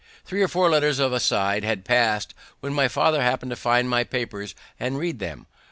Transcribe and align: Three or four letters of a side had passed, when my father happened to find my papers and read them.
Three 0.25 0.41
or 0.41 0.47
four 0.47 0.67
letters 0.67 0.97
of 0.97 1.13
a 1.13 1.19
side 1.19 1.63
had 1.63 1.85
passed, 1.85 2.33
when 2.59 2.73
my 2.73 2.87
father 2.87 3.21
happened 3.21 3.51
to 3.51 3.55
find 3.55 3.87
my 3.87 4.03
papers 4.03 4.55
and 4.79 4.97
read 4.97 5.19
them. 5.19 5.45